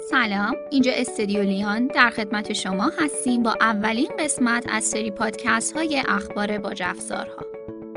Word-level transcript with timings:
سلام 0.00 0.56
اینجا 0.70 0.92
استدیو 0.92 1.42
لیان 1.42 1.86
در 1.86 2.10
خدمت 2.10 2.52
شما 2.52 2.92
هستیم 2.98 3.42
با 3.42 3.54
اولین 3.60 4.10
قسمت 4.18 4.64
از 4.68 4.84
سری 4.84 5.10
پادکست 5.10 5.76
های 5.76 6.02
اخبار 6.08 6.58
باجافزارها 6.58 7.46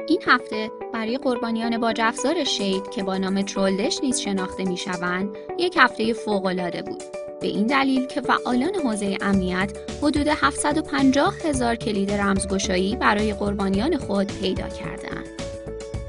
این 0.07 0.21
هفته 0.27 0.71
برای 0.93 1.17
قربانیان 1.17 1.77
باجافزار 1.77 2.43
شید 2.43 2.89
که 2.89 3.03
با 3.03 3.17
نام 3.17 3.41
ترولدش 3.41 3.99
نیز 4.03 4.19
شناخته 4.19 4.63
می 4.63 4.77
شوند 4.77 5.29
یک 5.57 5.77
هفته 5.77 6.13
فوقالعاده 6.13 6.81
بود 6.81 7.03
به 7.41 7.47
این 7.47 7.67
دلیل 7.67 8.05
که 8.05 8.21
فعالان 8.21 8.75
حوزه 8.75 9.17
امنیت 9.21 9.77
حدود 10.01 10.27
750 10.27 11.33
هزار 11.45 11.75
کلید 11.75 12.11
رمزگشایی 12.11 12.95
برای 12.95 13.33
قربانیان 13.33 13.97
خود 13.97 14.27
پیدا 14.41 14.67
کردهاند. 14.67 15.27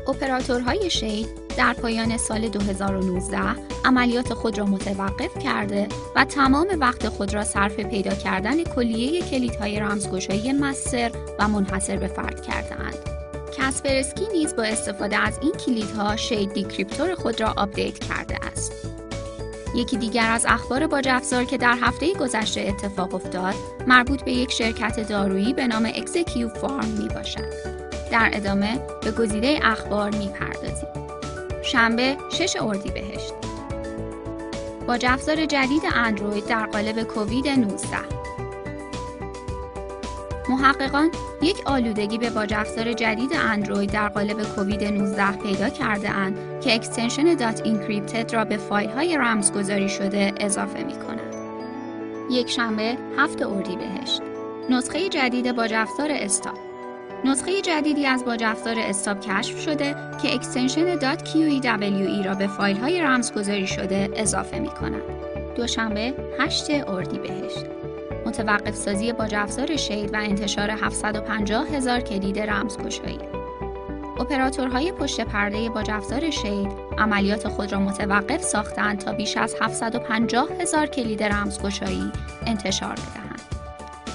اپراتورهای 0.08 0.90
شید 0.90 1.39
در 1.60 1.72
پایان 1.72 2.16
سال 2.16 2.48
2019 2.48 3.38
عملیات 3.84 4.34
خود 4.34 4.58
را 4.58 4.66
متوقف 4.66 5.38
کرده 5.38 5.88
و 6.16 6.24
تمام 6.24 6.66
وقت 6.80 7.08
خود 7.08 7.34
را 7.34 7.44
صرف 7.44 7.80
پیدا 7.80 8.14
کردن 8.14 8.64
کلیه 8.64 9.22
کلیدهای 9.22 9.80
رمزگشایی 9.80 10.52
master 10.52 11.10
و 11.38 11.48
منحصر 11.48 11.96
به 11.96 12.06
فرد 12.06 12.42
کردهاند. 12.42 12.98
Kaspersky 13.58 14.28
نیز 14.32 14.56
با 14.56 14.62
استفاده 14.62 15.16
از 15.16 15.38
این 15.42 15.52
کلیدها 15.52 16.16
Shade 16.16 16.52
decryptor 16.52 17.14
خود 17.14 17.40
را 17.40 17.54
آپدیت 17.56 17.98
کرده 17.98 18.36
است. 18.52 18.72
یکی 19.74 19.96
دیگر 19.96 20.30
از 20.30 20.46
اخبار 20.48 20.86
باج 20.86 21.08
افزار 21.08 21.44
که 21.44 21.58
در 21.58 21.76
هفته 21.80 22.14
گذشته 22.14 22.60
اتفاق 22.60 23.14
افتاد 23.14 23.54
مربوط 23.86 24.22
به 24.22 24.32
یک 24.32 24.52
شرکت 24.52 25.08
دارویی 25.08 25.52
به 25.52 25.66
نام 25.66 25.86
ExecuPharm 25.94 26.88
می 26.88 27.08
باشد. 27.08 27.52
در 28.12 28.30
ادامه 28.32 28.80
به 29.02 29.10
گزیده 29.10 29.58
اخبار 29.62 30.10
می 30.10 30.28
پردازیم. 30.28 30.99
شنبه 31.72 32.16
6 32.30 32.56
اردیبهشت 32.60 33.34
باج 34.86 34.98
افزار 35.02 35.46
جدید 35.46 35.82
اندروید 35.94 36.46
در 36.46 36.66
قالب 36.66 37.02
کووید 37.02 37.48
19 37.48 37.86
محققان 40.48 41.10
یک 41.42 41.62
آلودگی 41.66 42.18
به 42.18 42.30
باج 42.30 42.54
افزار 42.54 42.92
جدید 42.92 43.32
اندروید 43.34 43.90
در 43.92 44.08
قالب 44.08 44.42
کووید 44.42 44.84
19 44.84 45.36
پیدا 45.36 45.68
کرده 45.68 46.10
اند 46.10 46.60
که 46.60 46.74
extension 46.74 47.34
dot 47.34 47.62
encrypted 47.62 48.34
را 48.34 48.44
به 48.44 48.56
فایل 48.56 48.90
های 48.90 49.16
رمزگذاری 49.16 49.88
شده 49.88 50.32
اضافه 50.40 50.84
می 50.84 50.92
کند. 50.92 51.34
یک 52.30 52.50
شنبه 52.50 52.96
هفت 53.18 53.42
اردیبهشت 53.42 54.22
نسخه 54.70 55.08
جدید 55.08 55.52
باج 55.52 55.72
افزار 55.74 56.08
STOP 56.10 56.69
نسخه 57.24 57.62
جدیدی 57.62 58.06
از 58.06 58.24
باج 58.24 58.44
افزار 58.44 58.74
STOP 58.78 59.20
کشف 59.20 59.60
شده 59.60 59.94
که 60.22 60.34
extension 60.34 60.98
.qewe 61.16 62.26
را 62.26 62.34
به 62.34 62.46
فایل 62.46 62.76
های 62.76 63.00
رمزگذاری 63.00 63.66
شده 63.66 64.08
اضافه 64.16 64.58
می 64.58 64.68
کند. 64.68 65.02
دوشنبه 65.56 66.14
8 66.38 66.70
اردیبهشت 66.88 67.66
متوقف 68.26 68.74
سازی 68.74 69.12
باج 69.12 69.34
افزار 69.34 69.76
Shade 69.76 70.14
و 70.14 70.16
انتشار 70.16 70.70
750 70.70 71.68
هزار 71.68 72.00
کلید 72.00 72.38
رمزگشایی 72.38 73.18
اپراتورهای 74.20 74.92
پشت 74.92 75.20
پرده 75.20 75.68
باج 75.68 75.90
افزار 75.90 76.30
Shade 76.30 76.68
عملیات 76.98 77.48
خود 77.48 77.72
را 77.72 77.80
متوقف 77.80 78.42
ساختند 78.42 78.98
تا 78.98 79.12
بیش 79.12 79.36
از 79.36 79.56
750 79.60 80.48
هزار 80.60 80.86
کلید 80.86 81.22
رمزگشایی 81.22 82.12
انتشار 82.46 82.92
بدهند. 82.92 83.29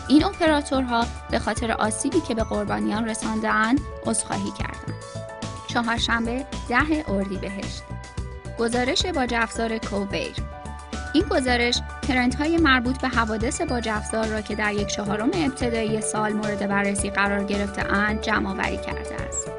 این 0.07 0.23
اپراتورها 0.23 1.05
به 1.31 1.39
خاطر 1.39 1.71
آسیبی 1.71 2.21
که 2.21 2.35
به 2.35 2.43
قربانیان 2.43 3.09
رساندهاند 3.09 3.79
عذرخواهی 4.05 4.51
کردند. 4.51 4.95
چهارشنبه 5.67 6.45
ده 6.69 7.11
اردیبهشت 7.11 7.83
گزارش 8.59 9.05
با 9.05 9.27
افزار 9.31 9.77
کوویر 9.77 10.35
این 11.13 11.25
گزارش 11.29 11.81
های 12.39 12.57
مربوط 12.57 13.01
به 13.01 13.07
حوادث 13.07 13.61
با 13.61 13.81
افزار 13.85 14.27
را 14.27 14.41
که 14.41 14.55
در 14.55 14.73
یک 14.73 14.87
چهارم 14.87 15.29
ابتدایی 15.33 16.01
سال 16.01 16.33
مورد 16.33 16.67
بررسی 16.67 17.09
قرار 17.09 17.43
گرفته 17.43 17.93
اند 17.93 18.21
جمع 18.21 18.49
آوری 18.49 18.77
کرده 18.77 19.15
است. 19.27 19.51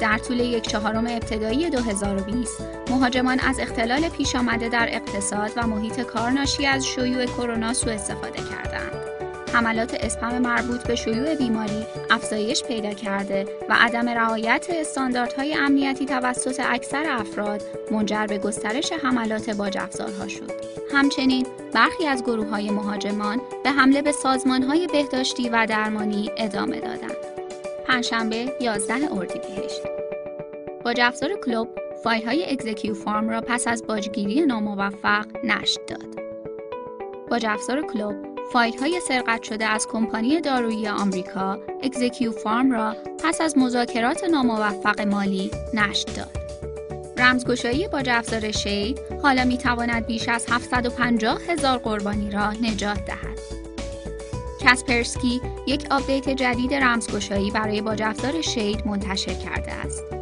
در 0.00 0.18
طول 0.18 0.40
یک 0.40 0.68
چهارم 0.68 1.06
ابتدایی 1.06 1.70
2020 1.70 2.60
مهاجمان 2.90 3.40
از 3.40 3.60
اختلال 3.60 4.08
پیش 4.08 4.36
آمده 4.36 4.68
در 4.68 4.88
اقتصاد 4.90 5.50
و 5.56 5.66
محیط 5.66 6.00
کار 6.00 6.30
ناشی 6.30 6.66
از 6.66 6.86
شیوع 6.86 7.26
کرونا 7.26 7.74
سوء 7.74 7.94
استفاده 7.94 8.38
کردند. 8.38 9.27
حملات 9.52 9.94
اسپم 9.94 10.38
مربوط 10.38 10.86
به 10.86 10.94
شیوع 10.94 11.34
بیماری 11.34 11.86
افزایش 12.10 12.64
پیدا 12.64 12.90
کرده 12.90 13.46
و 13.68 13.76
عدم 13.78 14.08
رعایت 14.08 14.66
استانداردهای 14.70 15.54
امنیتی 15.54 16.06
توسط 16.06 16.60
اکثر 16.64 17.04
افراد 17.08 17.62
منجر 17.90 18.26
به 18.26 18.38
گسترش 18.38 18.92
حملات 18.92 19.50
باج 19.50 19.78
افزارها 19.78 20.28
شد. 20.28 20.50
همچنین 20.92 21.46
برخی 21.72 22.06
از 22.06 22.22
گروه 22.22 22.48
های 22.48 22.70
مهاجمان 22.70 23.40
به 23.64 23.70
حمله 23.70 24.02
به 24.02 24.12
سازمان 24.12 24.62
های 24.62 24.86
بهداشتی 24.86 25.48
و 25.48 25.66
درمانی 25.66 26.30
ادامه 26.36 26.80
دادند. 26.80 27.16
پنجشنبه 27.86 28.52
11 28.60 28.94
اردیبهشت 29.12 29.82
باج 30.84 31.00
افزار 31.00 31.30
کلوب 31.44 31.68
فایل 32.04 32.24
های 32.24 32.50
اگزیکیو 32.50 32.94
فارم 32.94 33.28
را 33.28 33.40
پس 33.40 33.68
از 33.68 33.86
باجگیری 33.86 34.46
ناموفق 34.46 35.26
نشت 35.44 35.80
داد. 35.86 36.18
باج 37.30 37.46
افزار 37.46 37.82
Clop 37.82 38.27
فایل 38.52 38.78
های 38.78 39.00
سرقت 39.08 39.42
شده 39.42 39.66
از 39.66 39.86
کمپانی 39.86 40.40
دارویی 40.40 40.88
آمریکا 40.88 41.58
ExecuPharm 41.82 42.72
را 42.72 42.96
پس 43.24 43.40
از 43.40 43.58
مذاکرات 43.58 44.24
ناموفق 44.24 45.00
مالی 45.00 45.50
نشت 45.74 46.16
داد. 46.16 46.38
رمزگشایی 47.16 47.88
باج 47.88 48.02
افزار 48.06 48.50
Shade 48.50 49.00
حالا 49.22 49.44
می 49.44 49.58
تواند 49.58 50.06
بیش 50.06 50.28
از 50.28 50.46
750 50.50 51.38
هزار 51.48 51.78
قربانی 51.78 52.30
را 52.30 52.52
نجات 52.52 53.04
دهد. 53.04 53.38
Kaspersky 54.60 55.40
یک 55.66 55.86
آپدیت 55.90 56.28
جدید 56.28 56.74
رمزگشایی 56.74 57.50
برای 57.50 57.82
باج 57.82 57.92
افزار 57.92 58.40
Shade 58.40 58.86
منتشر 58.86 59.34
کرده 59.34 59.72
است. 59.72 60.17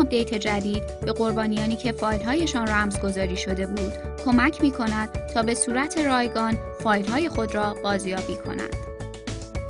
آپدیت 0.00 0.34
جدید 0.34 0.82
به 1.00 1.12
قربانیانی 1.12 1.76
که 1.76 1.92
فایل 1.92 2.22
هایشان 2.22 2.66
رمزگذاری 2.66 3.36
شده 3.36 3.66
بود 3.66 3.92
کمک 4.24 4.62
می 4.62 4.70
کند 4.70 5.08
تا 5.34 5.42
به 5.42 5.54
صورت 5.54 5.98
رایگان 5.98 6.58
فایل 6.82 7.06
های 7.06 7.28
خود 7.28 7.54
را 7.54 7.74
بازیابی 7.82 8.36
کنند. 8.36 8.76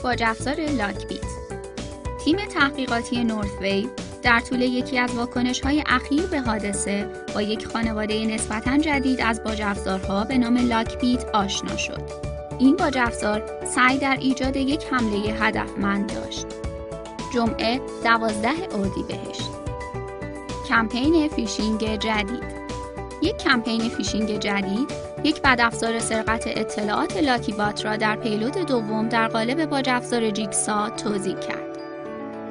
با 0.03 0.17
افزار 0.21 0.57
لاکبیت 0.61 1.21
تیم 2.25 2.37
تحقیقاتی 2.37 3.25
نورث 3.25 3.49
در 4.23 4.41
طول 4.41 4.61
یکی 4.61 4.99
از 4.99 5.15
واکنش 5.15 5.61
های 5.61 5.85
اخیر 5.87 6.27
به 6.27 6.41
حادثه 6.41 7.07
با 7.35 7.43
یک 7.43 7.67
خانواده 7.67 8.27
نسبتا 8.27 8.79
جدید 8.79 9.21
از 9.21 9.43
باج 9.45 9.63
افزارها 9.63 10.25
به 10.25 10.39
نام 10.39 10.57
لاکبیت 10.57 11.25
آشنا 11.25 11.77
شد. 11.77 12.03
این 12.59 12.77
باج 12.77 12.99
افزار 12.99 13.65
سعی 13.65 13.99
در 13.99 14.17
ایجاد 14.21 14.57
یک 14.57 14.85
حمله 14.91 15.19
هدفمند 15.19 16.15
داشت. 16.15 16.47
جمعه 17.35 17.81
12 18.05 18.49
اردیبهشت 18.49 19.66
کمپین 20.69 21.29
فیشینگ 21.29 21.97
جدید 21.99 22.67
یک 23.23 23.37
کمپین 23.37 23.89
فیشینگ 23.89 24.39
جدید 24.39 24.91
یک 25.25 25.43
بدافزار 25.43 25.99
سرقت 25.99 26.45
اطلاعات 26.47 27.17
LokiBot 27.17 27.85
را 27.85 27.97
در 27.97 28.17
payload 28.17 28.59
دوم 28.59 29.09
در 29.09 29.29
قالب 29.29 29.65
باج 29.67 29.83
افزار 29.87 30.31
Jigsaw 30.31 30.91
توزیع 30.91 31.35
کرد. 31.39 31.79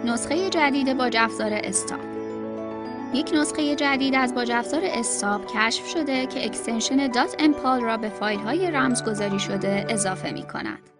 نسخه 0.05 0.49
جدید 0.49 0.97
باج 0.97 1.09
افزار 1.15 1.53
STOP 1.53 1.99
یک 3.13 3.31
نسخه 3.33 3.75
جدید 3.75 4.15
از 4.15 4.35
باج 4.35 4.41
افزار 4.41 4.81
STOP 4.83 5.41
کشف 5.55 5.87
شده 5.87 6.25
که 6.25 6.45
extension 6.45 7.07
dot 7.07 7.35
mpal 7.39 7.81
را 7.81 7.97
به 7.97 8.09
فایل 8.09 8.39
های 8.39 8.71
رمزگذاری 8.71 9.39
شده 9.39 9.85
اضافه 9.89 10.31
می 10.31 10.43
کند. 10.43 10.94